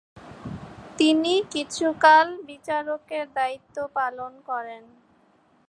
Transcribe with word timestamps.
তিনি 0.97 1.33
কিছুকাল 1.53 2.27
বিচারকের 2.47 3.25
দায়িত্ব 3.33 3.75
পালন 3.95 4.31
করেন। 4.45 4.83